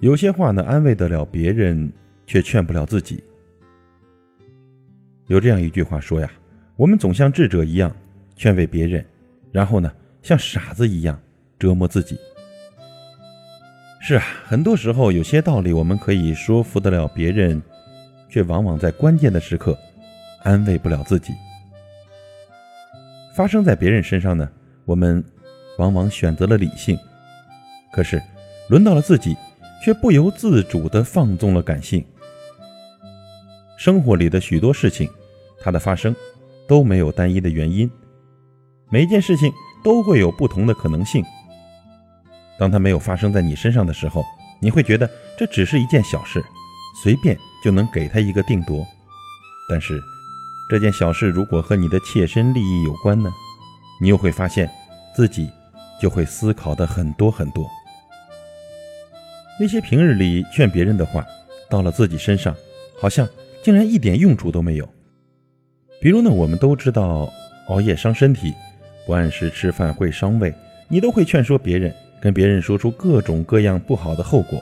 [0.00, 1.90] 有些话呢，安慰得了别人，
[2.26, 3.22] 却劝不了自己。
[5.26, 6.30] 有这样一句话说呀
[6.76, 7.94] ：“我们总像智者一样
[8.36, 9.04] 劝慰别人，
[9.50, 9.90] 然后呢，
[10.22, 11.18] 像傻子一样
[11.58, 12.18] 折磨自己。”
[14.00, 17.60] 是啊，很多时候有些道理我们可以说服得了别人，
[18.28, 19.76] 却往往在关键的时刻
[20.42, 21.32] 安慰不了自己。
[23.34, 24.48] 发生在别人身上呢，
[24.84, 25.24] 我们
[25.78, 26.96] 往往选择了理性，
[27.92, 28.22] 可是
[28.68, 29.36] 轮到了自己，
[29.84, 32.04] 却不由自主地放纵了感性。
[33.78, 35.08] 生活里的许多事情，
[35.60, 36.14] 它的发生
[36.66, 37.90] 都没有单一的原因，
[38.90, 39.52] 每一件事情
[39.84, 41.24] 都会有不同的可能性。
[42.58, 44.24] 当它没有发生在你身上的时候，
[44.62, 46.42] 你会觉得这只是一件小事，
[47.02, 48.84] 随便就能给他一个定夺。
[49.68, 50.02] 但是，
[50.70, 53.30] 这件小事如果和你的切身利益有关呢？
[54.00, 54.70] 你又会发现，
[55.14, 55.50] 自己
[56.00, 57.68] 就会思考的很多很多。
[59.58, 61.26] 那些平日里劝别人的话，
[61.68, 62.54] 到了自己身上，
[62.98, 63.28] 好像
[63.62, 64.88] 竟然一点用处都没有。
[66.00, 67.32] 比如呢，我们都知道
[67.68, 68.54] 熬夜伤身体，
[69.06, 70.54] 不按时吃饭会伤胃，
[70.88, 71.92] 你都会劝说别人。
[72.18, 74.60] 跟别人说出各种各样不好的后果，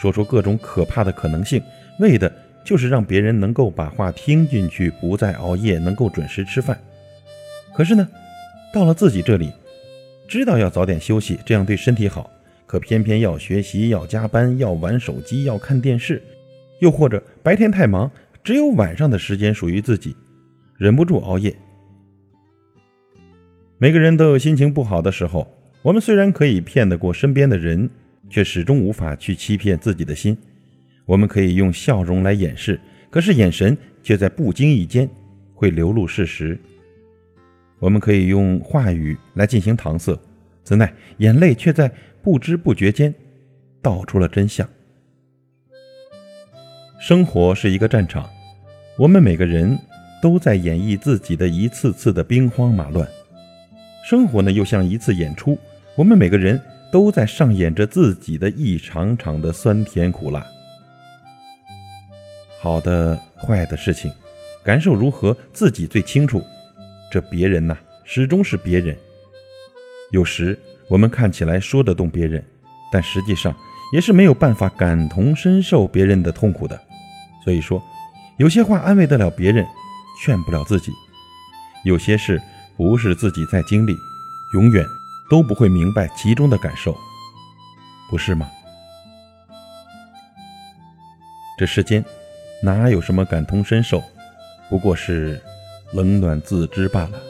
[0.00, 1.62] 说出各种可怕的可能性，
[1.98, 2.32] 为的
[2.64, 6.80] 就是让别人能够把话听进去，不再熬夜，能够准时吃饭。
[7.74, 8.08] 可是呢，
[8.72, 9.52] 到了自己这里，
[10.26, 12.30] 知道要早点休息，这样对身体好，
[12.70, 16.22] 可偏偏要学习，要加班，要玩手机，要看电视，
[16.78, 18.08] 又或者白天太忙，
[18.44, 20.14] 只有晚上的时间属于自己，
[20.78, 21.52] 忍不住熬夜。
[23.76, 25.52] 每个人都有心情不好的时候。
[25.82, 27.90] 我们虽然可以骗得过身边的人，
[28.28, 30.38] 却始终无法去欺骗自己的心。
[31.06, 35.10] 我们可以用笑容来掩饰，可是眼神却在不经意间
[35.54, 36.56] 会流露事实。
[37.80, 40.16] 我们可以用话语来进行搪塞，
[40.62, 41.90] 怎奈眼泪却在
[42.22, 43.14] 不知不觉间
[43.82, 44.68] 道出了真相。
[47.00, 48.28] 生活是一个战场，
[48.98, 49.78] 我们每个人
[50.20, 53.08] 都在演绎自己的一次次的兵荒马乱。
[54.04, 55.58] 生活呢，又像一次演出。
[55.96, 56.60] 我们每个人
[56.90, 60.46] 都在上演着自己的一场场的酸甜苦辣，
[62.60, 64.10] 好的、坏的事情，
[64.62, 66.42] 感受如何自己最清楚。
[67.10, 68.96] 这别人呐，始终是别人。
[70.10, 72.44] 有时我们看起来说得动别人，
[72.92, 73.54] 但实际上
[73.92, 76.80] 也是没有办法感同身受别人的痛苦的。
[77.44, 77.82] 所以说，
[78.38, 79.66] 有些话安慰得了别人，
[80.22, 80.92] 劝不了自己；
[81.84, 82.40] 有些事
[82.76, 83.96] 不是自己在经历，
[84.54, 84.84] 永远。
[85.30, 86.92] 都不会明白其中的感受，
[88.10, 88.50] 不是吗？
[91.56, 92.04] 这世间
[92.64, 94.02] 哪有什么感同身受，
[94.68, 95.40] 不过是
[95.92, 97.29] 冷暖自知罢了。